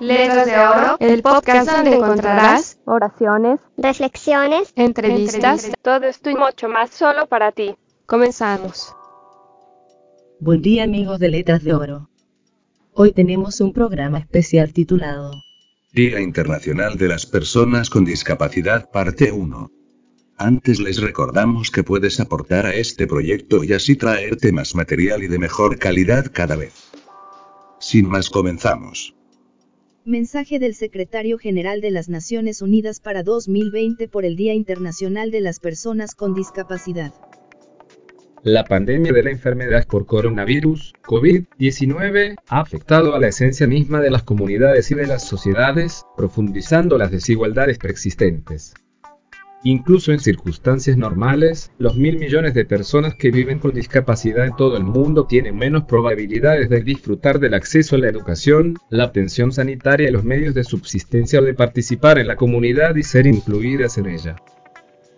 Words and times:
Letras 0.00 0.46
de 0.46 0.56
Oro, 0.56 0.96
el 0.98 1.20
podcast 1.20 1.70
donde 1.70 1.96
encontrarás 1.96 2.78
oraciones, 2.86 3.60
reflexiones, 3.76 4.72
entrevistas, 4.74 5.70
todo 5.82 6.06
esto 6.06 6.30
y 6.30 6.34
mucho 6.36 6.70
más 6.70 6.88
solo 6.88 7.26
para 7.26 7.52
ti. 7.52 7.76
Comenzamos. 8.06 8.96
Buen 10.38 10.62
día 10.62 10.84
amigos 10.84 11.18
de 11.18 11.28
Letras 11.28 11.62
de 11.64 11.74
Oro. 11.74 12.08
Hoy 12.94 13.12
tenemos 13.12 13.60
un 13.60 13.74
programa 13.74 14.18
especial 14.18 14.72
titulado 14.72 15.32
Día 15.92 16.18
Internacional 16.20 16.96
de 16.96 17.08
las 17.08 17.26
Personas 17.26 17.90
con 17.90 18.06
Discapacidad, 18.06 18.90
parte 18.90 19.30
1. 19.32 19.70
Antes 20.38 20.80
les 20.80 20.98
recordamos 21.02 21.70
que 21.70 21.84
puedes 21.84 22.20
aportar 22.20 22.64
a 22.64 22.72
este 22.72 23.06
proyecto 23.06 23.64
y 23.64 23.74
así 23.74 23.96
traerte 23.96 24.50
más 24.50 24.74
material 24.74 25.22
y 25.22 25.28
de 25.28 25.38
mejor 25.38 25.78
calidad 25.78 26.24
cada 26.32 26.56
vez. 26.56 26.90
Sin 27.78 28.08
más 28.08 28.30
comenzamos. 28.30 29.14
Mensaje 30.06 30.58
del 30.58 30.74
Secretario 30.74 31.36
General 31.36 31.82
de 31.82 31.90
las 31.90 32.08
Naciones 32.08 32.62
Unidas 32.62 33.00
para 33.00 33.22
2020 33.22 34.08
por 34.08 34.24
el 34.24 34.34
Día 34.34 34.54
Internacional 34.54 35.30
de 35.30 35.42
las 35.42 35.60
Personas 35.60 36.14
con 36.14 36.32
Discapacidad. 36.32 37.12
La 38.42 38.64
pandemia 38.64 39.12
de 39.12 39.22
la 39.22 39.30
enfermedad 39.30 39.86
por 39.86 40.06
coronavirus, 40.06 40.94
COVID-19, 41.02 42.36
ha 42.48 42.60
afectado 42.60 43.14
a 43.14 43.20
la 43.20 43.28
esencia 43.28 43.66
misma 43.66 44.00
de 44.00 44.10
las 44.10 44.22
comunidades 44.22 44.90
y 44.90 44.94
de 44.94 45.06
las 45.06 45.22
sociedades, 45.28 46.06
profundizando 46.16 46.96
las 46.96 47.10
desigualdades 47.10 47.76
preexistentes. 47.76 48.72
Incluso 49.62 50.12
en 50.12 50.20
circunstancias 50.20 50.96
normales, 50.96 51.70
los 51.78 51.94
mil 51.94 52.18
millones 52.18 52.54
de 52.54 52.64
personas 52.64 53.14
que 53.14 53.30
viven 53.30 53.58
con 53.58 53.74
discapacidad 53.74 54.46
en 54.46 54.56
todo 54.56 54.78
el 54.78 54.84
mundo 54.84 55.26
tienen 55.26 55.58
menos 55.58 55.84
probabilidades 55.84 56.70
de 56.70 56.80
disfrutar 56.80 57.38
del 57.40 57.52
acceso 57.52 57.96
a 57.96 57.98
la 57.98 58.08
educación, 58.08 58.78
la 58.88 59.04
atención 59.04 59.52
sanitaria 59.52 60.08
y 60.08 60.12
los 60.12 60.24
medios 60.24 60.54
de 60.54 60.64
subsistencia 60.64 61.40
o 61.40 61.44
de 61.44 61.52
participar 61.52 62.18
en 62.18 62.28
la 62.28 62.36
comunidad 62.36 62.96
y 62.96 63.02
ser 63.02 63.26
incluidas 63.26 63.98
en 63.98 64.06
ella. 64.06 64.36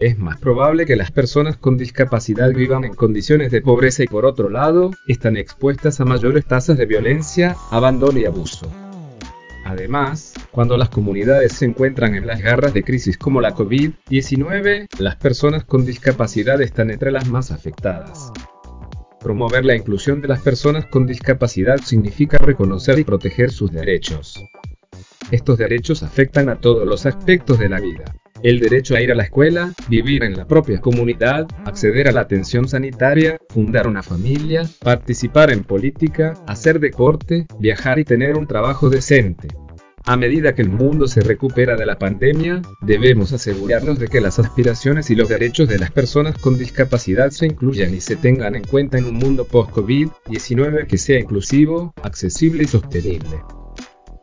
Es 0.00 0.18
más 0.18 0.40
probable 0.40 0.84
que 0.84 0.96
las 0.96 1.12
personas 1.12 1.56
con 1.56 1.76
discapacidad 1.76 2.52
vivan 2.52 2.82
en 2.82 2.94
condiciones 2.94 3.52
de 3.52 3.62
pobreza 3.62 4.02
y 4.02 4.08
por 4.08 4.26
otro 4.26 4.48
lado, 4.48 4.90
están 5.06 5.36
expuestas 5.36 6.00
a 6.00 6.04
mayores 6.04 6.44
tasas 6.44 6.76
de 6.76 6.86
violencia, 6.86 7.54
abandono 7.70 8.18
y 8.18 8.24
abuso. 8.24 8.68
Además, 9.64 10.34
cuando 10.50 10.76
las 10.76 10.90
comunidades 10.90 11.54
se 11.54 11.64
encuentran 11.64 12.14
en 12.14 12.26
las 12.26 12.42
garras 12.42 12.74
de 12.74 12.82
crisis 12.82 13.16
como 13.16 13.40
la 13.40 13.54
COVID-19, 13.54 14.86
las 14.98 15.16
personas 15.16 15.64
con 15.64 15.86
discapacidad 15.86 16.60
están 16.60 16.90
entre 16.90 17.10
las 17.10 17.28
más 17.28 17.50
afectadas. 17.50 18.30
Promover 19.20 19.64
la 19.64 19.74
inclusión 19.74 20.20
de 20.20 20.28
las 20.28 20.42
personas 20.42 20.84
con 20.86 21.06
discapacidad 21.06 21.78
significa 21.78 22.36
reconocer 22.36 22.98
y 22.98 23.04
proteger 23.04 23.50
sus 23.50 23.72
derechos. 23.72 24.38
Estos 25.30 25.56
derechos 25.56 26.02
afectan 26.02 26.50
a 26.50 26.56
todos 26.56 26.86
los 26.86 27.06
aspectos 27.06 27.58
de 27.58 27.70
la 27.70 27.80
vida. 27.80 28.04
El 28.44 28.60
derecho 28.60 28.94
a 28.94 29.00
ir 29.00 29.10
a 29.10 29.14
la 29.14 29.22
escuela, 29.22 29.72
vivir 29.88 30.22
en 30.22 30.36
la 30.36 30.46
propia 30.46 30.78
comunidad, 30.78 31.46
acceder 31.64 32.08
a 32.08 32.12
la 32.12 32.20
atención 32.20 32.68
sanitaria, 32.68 33.38
fundar 33.48 33.88
una 33.88 34.02
familia, 34.02 34.68
participar 34.80 35.50
en 35.50 35.64
política, 35.64 36.34
hacer 36.46 36.78
deporte, 36.78 37.46
viajar 37.58 37.98
y 37.98 38.04
tener 38.04 38.36
un 38.36 38.46
trabajo 38.46 38.90
decente. 38.90 39.48
A 40.04 40.18
medida 40.18 40.54
que 40.54 40.60
el 40.60 40.68
mundo 40.68 41.08
se 41.08 41.22
recupera 41.22 41.74
de 41.76 41.86
la 41.86 41.98
pandemia, 41.98 42.60
debemos 42.82 43.32
asegurarnos 43.32 43.98
de 43.98 44.08
que 44.08 44.20
las 44.20 44.38
aspiraciones 44.38 45.08
y 45.08 45.14
los 45.14 45.30
derechos 45.30 45.66
de 45.66 45.78
las 45.78 45.90
personas 45.90 46.36
con 46.36 46.58
discapacidad 46.58 47.30
se 47.30 47.46
incluyan 47.46 47.94
y 47.94 48.02
se 48.02 48.16
tengan 48.16 48.56
en 48.56 48.64
cuenta 48.64 48.98
en 48.98 49.06
un 49.06 49.14
mundo 49.14 49.46
post-COVID-19 49.46 50.86
que 50.86 50.98
sea 50.98 51.18
inclusivo, 51.18 51.94
accesible 52.02 52.64
y 52.64 52.66
sostenible. 52.66 53.40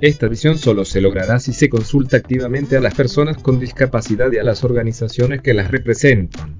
Esta 0.00 0.26
visión 0.26 0.58
solo 0.58 0.84
se 0.84 1.00
logrará 1.00 1.38
si 1.38 1.52
se 1.52 1.68
consulta 1.68 2.16
activamente 2.16 2.76
a 2.76 2.80
las 2.80 2.94
personas 2.94 3.38
con 3.38 3.60
discapacidad 3.60 4.30
y 4.32 4.38
a 4.38 4.42
las 4.42 4.64
organizaciones 4.64 5.40
que 5.40 5.54
las 5.54 5.70
representan. 5.70 6.58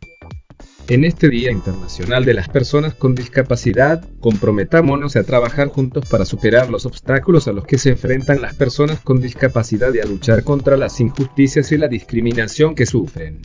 En 0.86 1.04
este 1.04 1.30
Día 1.30 1.50
Internacional 1.50 2.26
de 2.26 2.34
las 2.34 2.48
Personas 2.48 2.94
con 2.94 3.14
Discapacidad, 3.14 4.06
comprometámonos 4.20 5.16
a 5.16 5.24
trabajar 5.24 5.68
juntos 5.68 6.06
para 6.08 6.26
superar 6.26 6.68
los 6.68 6.84
obstáculos 6.84 7.48
a 7.48 7.52
los 7.52 7.64
que 7.64 7.78
se 7.78 7.90
enfrentan 7.90 8.42
las 8.42 8.54
personas 8.54 9.00
con 9.00 9.20
discapacidad 9.20 9.92
y 9.94 10.00
a 10.00 10.04
luchar 10.04 10.44
contra 10.44 10.76
las 10.76 11.00
injusticias 11.00 11.72
y 11.72 11.78
la 11.78 11.88
discriminación 11.88 12.74
que 12.74 12.84
sufren. 12.84 13.40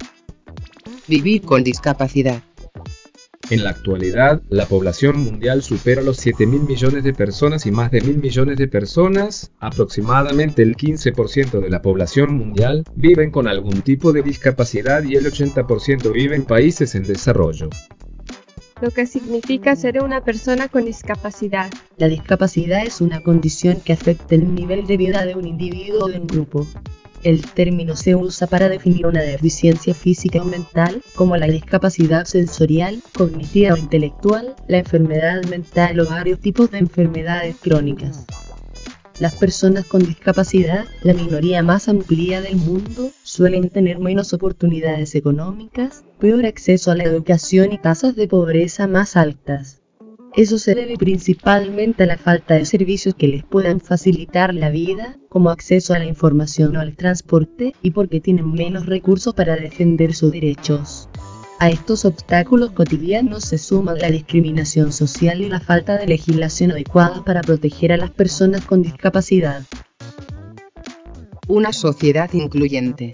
Vivir 1.08 1.42
con 1.42 1.64
discapacidad. 1.64 2.44
En 3.52 3.64
la 3.64 3.72
actualidad, 3.72 4.44
la 4.50 4.68
población 4.68 5.24
mundial 5.24 5.64
supera 5.64 6.04
los 6.04 6.18
7 6.18 6.46
mil 6.46 6.62
millones 6.62 7.04
de 7.04 7.14
personas 7.14 7.66
y 7.66 7.72
más 7.72 7.90
de 7.90 8.02
mil 8.02 8.20
millones 8.20 8.58
de 8.60 8.68
personas, 8.68 9.52
aproximadamente 9.60 10.62
el 10.62 10.78
15% 10.78 11.60
de 11.60 11.70
la 11.72 11.82
población 11.82 12.36
mundial, 12.36 12.86
viven 12.96 13.32
con 13.32 13.48
algún 13.48 13.82
tipo 13.82 14.14
de 14.14 14.22
discapacidad 14.22 15.02
y 15.04 15.16
el 15.16 15.26
80% 15.26 16.12
vive 16.14 16.36
en 16.36 16.46
países 16.46 16.94
en 16.94 17.02
desarrollo. 17.02 17.70
Lo 18.82 18.92
que 18.92 19.08
significa 19.08 19.76
ser 19.76 20.04
una 20.04 20.24
persona 20.24 20.68
con 20.68 20.86
discapacidad. 20.86 21.72
La 21.98 22.08
discapacidad 22.08 22.86
es 22.86 23.02
una 23.02 23.24
condición 23.24 23.82
que 23.84 23.94
afecta 23.94 24.36
el 24.36 24.54
nivel 24.54 24.86
de 24.86 24.96
vida 24.96 25.26
de 25.26 25.34
un 25.34 25.48
individuo 25.48 26.06
o 26.06 26.08
de 26.08 26.20
un 26.20 26.28
grupo. 26.28 26.68
El 27.24 27.46
término 27.52 27.98
se 27.98 28.16
usa 28.16 28.48
para 28.48 28.70
definir 28.70 29.06
una 29.06 29.22
deficiencia 29.22 29.94
física 29.94 30.42
o 30.42 30.46
mental, 30.46 31.02
como 31.16 31.36
la 31.36 31.48
discapacidad 31.48 32.26
sensorial, 32.26 33.02
cognitiva 33.14 33.74
o 33.74 33.78
intelectual, 33.78 34.56
la 34.68 34.78
enfermedad 34.78 35.44
mental 35.46 36.00
o 36.00 36.06
varios 36.06 36.40
tipos 36.40 36.72
de 36.72 36.78
enfermedades 36.78 37.58
crónicas. 37.62 38.26
Las 39.20 39.36
personas 39.36 39.84
con 39.84 40.00
discapacidad, 40.00 40.86
la 41.04 41.14
minoría 41.14 41.62
más 41.62 41.90
amplia 41.90 42.40
del 42.40 42.56
mundo, 42.56 43.12
suelen 43.22 43.70
tener 43.70 44.00
menos 44.00 44.32
oportunidades 44.32 45.14
económicas, 45.14 46.06
peor 46.20 46.46
acceso 46.46 46.90
a 46.90 46.96
la 46.96 47.04
educación 47.04 47.74
y 47.74 47.78
tasas 47.80 48.16
de 48.16 48.30
pobreza 48.30 48.88
más 48.88 49.18
altas. 49.18 49.79
Eso 50.36 50.60
se 50.60 50.76
debe 50.76 50.96
principalmente 50.96 52.04
a 52.04 52.06
la 52.06 52.18
falta 52.18 52.54
de 52.54 52.66
servicios 52.66 53.16
que 53.16 53.28
les 53.28 53.44
puedan 53.44 53.80
facilitar 53.80 54.54
la 54.54 54.70
vida, 54.70 55.18
como 55.28 55.50
acceso 55.50 55.94
a 55.94 56.00
la 56.00 56.06
información 56.06 56.76
o 56.78 56.80
al 56.80 56.96
transporte, 56.96 57.74
y 57.82 57.92
porque 57.92 58.20
tienen 58.20 58.52
menos 58.52 58.86
recursos 58.86 59.34
para 59.34 59.56
defender 59.56 60.14
sus 60.14 60.32
derechos. 60.32 61.10
A 61.60 61.70
estos 61.70 62.06
obstáculos 62.06 62.72
cotidianos 62.72 63.44
se 63.44 63.58
suma 63.58 63.94
la 63.94 64.10
discriminación 64.10 64.94
social 64.94 65.42
y 65.42 65.50
la 65.50 65.60
falta 65.60 65.98
de 65.98 66.08
legislación 66.08 66.72
adecuada 66.72 67.24
para 67.26 67.42
proteger 67.42 67.92
a 67.92 67.98
las 67.98 68.12
personas 68.12 68.64
con 68.66 68.82
discapacidad. 68.82 69.64
Una 71.48 71.74
sociedad 71.74 72.32
incluyente. 72.34 73.12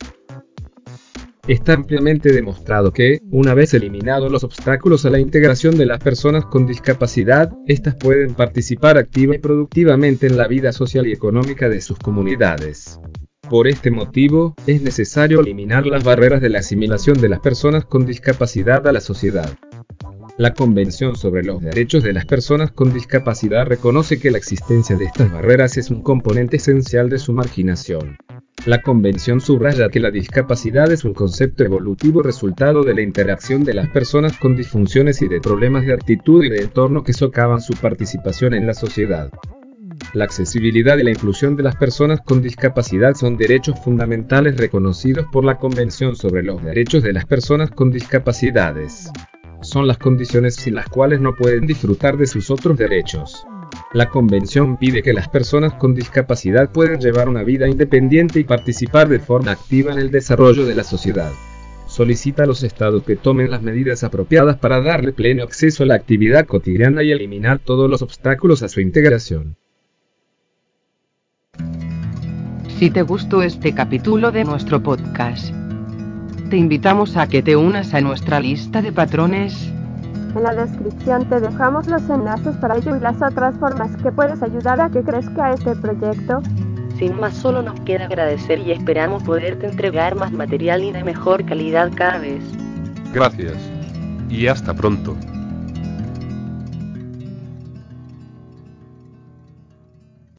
Está 1.48 1.74
ampliamente 1.74 2.32
demostrado 2.32 2.92
que, 2.92 3.20
una 3.30 3.54
vez 3.54 3.76
eliminados 3.76 4.32
los 4.32 4.44
obstáculos 4.44 5.06
a 5.06 5.12
la 5.12 5.20
integración 5.20 5.78
de 5.78 5.86
las 5.86 6.00
personas 6.00 6.44
con 6.46 6.66
discapacidad, 6.66 7.52
éstas 7.68 7.94
pueden 7.96 8.34
participar 8.34 8.98
activa 8.98 9.36
y 9.36 9.38
productivamente 9.38 10.26
en 10.26 10.38
la 10.38 10.48
vida 10.48 10.72
social 10.72 11.06
y 11.06 11.12
económica 11.12 11.70
de 11.70 11.82
sus 11.82 12.00
comunidades. 12.00 13.00
Por 13.48 13.68
este 13.68 13.92
motivo, 13.92 14.56
es 14.66 14.82
necesario 14.82 15.42
eliminar 15.42 15.86
las 15.86 16.04
barreras 16.04 16.42
de 16.42 16.50
la 16.50 16.60
asimilación 16.60 17.22
de 17.22 17.30
las 17.30 17.42
personas 17.42 17.86
con 17.86 18.08
discapacidad 18.08 18.88
a 18.88 18.92
la 18.92 19.02
sociedad. 19.02 19.56
La 20.38 20.56
Convención 20.56 21.16
sobre 21.16 21.44
los 21.44 21.62
Derechos 21.62 22.04
de 22.04 22.14
las 22.14 22.26
Personas 22.26 22.72
con 22.72 22.92
Discapacidad 22.92 23.68
reconoce 23.68 24.20
que 24.20 24.32
la 24.32 24.40
existencia 24.40 24.98
de 24.98 25.06
estas 25.06 25.32
barreras 25.32 25.78
es 25.78 25.92
un 25.92 26.02
componente 26.02 26.58
esencial 26.58 27.08
de 27.08 27.20
su 27.20 27.34
marginación. 27.34 28.18
La 28.66 28.82
convención 28.82 29.42
subraya 29.42 29.90
que 29.90 30.00
la 30.00 30.10
discapacidad 30.10 30.92
es 30.92 31.06
un 31.06 31.14
concepto 31.14 31.64
evolutivo 31.64 32.24
resultado 32.24 32.84
de 32.84 32.96
la 32.96 33.04
interacción 33.04 33.64
de 33.64 33.76
las 33.76 33.90
personas 33.90 34.40
con 34.40 34.56
disfunciones 34.56 35.22
y 35.22 35.28
de 35.28 35.40
problemas 35.40 35.86
de 35.86 35.94
actitud 35.94 36.44
y 36.44 36.50
de 36.50 36.64
entorno 36.64 37.04
que 37.04 37.14
socavan 37.14 37.62
su 37.62 37.76
participación 37.76 38.56
en 38.56 38.66
la 38.66 38.74
sociedad. 38.74 39.30
La 40.16 40.26
accesibilidad 40.26 40.98
y 40.98 41.04
la 41.04 41.12
inclusión 41.12 41.56
de 41.56 41.62
las 41.62 41.76
personas 41.76 42.22
con 42.22 42.42
discapacidad 42.42 43.14
son 43.14 43.38
derechos 43.38 43.80
fundamentales 43.84 44.58
reconocidos 44.58 45.28
por 45.32 45.46
la 45.46 45.60
Convención 45.60 46.16
sobre 46.16 46.42
los 46.42 46.64
Derechos 46.64 47.04
de 47.04 47.14
las 47.14 47.26
Personas 47.26 47.70
con 47.70 47.92
Discapacidades. 47.92 49.12
Son 49.62 49.86
las 49.86 50.00
condiciones 50.00 50.56
sin 50.56 50.74
las 50.74 50.90
cuales 50.90 51.22
no 51.22 51.36
pueden 51.36 51.68
disfrutar 51.68 52.18
de 52.18 52.26
sus 52.26 52.50
otros 52.50 52.80
derechos. 52.80 53.46
La 53.94 54.10
Convención 54.10 54.78
pide 54.78 55.04
que 55.04 55.14
las 55.14 55.30
personas 55.30 55.74
con 55.74 55.94
discapacidad 55.94 56.72
puedan 56.72 57.00
llevar 57.00 57.30
una 57.30 57.44
vida 57.44 57.68
independiente 57.68 58.40
y 58.40 58.44
participar 58.44 59.08
de 59.08 59.20
forma 59.20 59.52
activa 59.52 59.94
en 59.94 60.00
el 60.00 60.12
desarrollo 60.12 60.66
de 60.66 60.76
la 60.76 60.84
sociedad. 60.84 61.32
Solicita 61.88 62.44
a 62.44 62.46
los 62.48 62.64
estados 62.64 63.04
que 63.04 63.16
tomen 63.16 63.52
las 63.52 63.62
medidas 63.62 64.04
apropiadas 64.04 64.58
para 64.58 64.82
darle 64.82 65.14
pleno 65.14 65.44
acceso 65.44 65.84
a 65.84 65.86
la 65.86 65.96
actividad 65.96 66.46
cotidiana 66.46 67.04
y 67.04 67.12
eliminar 67.12 67.60
todos 67.60 67.90
los 67.90 68.02
obstáculos 68.02 68.64
a 68.64 68.70
su 68.70 68.82
integración. 68.82 69.56
Si 72.80 72.90
te 72.90 73.04
gustó 73.04 73.44
este 73.44 73.74
capítulo 73.74 74.32
de 74.32 74.44
nuestro 74.44 74.84
podcast, 74.84 75.54
te 76.50 76.58
invitamos 76.58 77.16
a 77.16 77.28
que 77.28 77.42
te 77.42 77.56
unas 77.56 77.94
a 77.94 78.02
nuestra 78.02 78.42
lista 78.42 78.82
de 78.82 78.92
patrones 78.92 79.72
en 80.36 80.44
la 80.44 80.54
descripción 80.54 81.28
te 81.30 81.40
dejamos 81.40 81.88
los 81.88 82.10
enlaces 82.10 82.56
para 82.58 82.78
ello 82.78 82.96
y 82.96 83.00
las 83.00 83.22
otras 83.22 83.58
formas 83.58 83.96
que 83.98 84.12
puedes 84.12 84.42
ayudar 84.44 84.82
a 84.82 84.90
que 84.90 85.02
crezca 85.02 85.52
este 85.52 85.76
proyecto. 85.76 86.42
Sin 86.98 87.20
más 87.20 87.36
solo 87.36 87.62
nos 87.62 87.80
queda 87.82 88.06
agradecer 88.06 88.60
y 88.60 88.72
esperamos 88.72 89.24
poderte 89.24 89.68
entregar 89.68 90.16
más 90.16 90.32
material 90.32 90.84
y 90.84 90.92
de 90.92 91.04
mejor 91.04 91.46
calidad 91.46 91.92
cada 91.96 92.20
vez. 92.20 92.44
Gracias. 93.14 93.56
Y 94.30 94.48
hasta 94.48 94.74
pronto. 94.74 95.16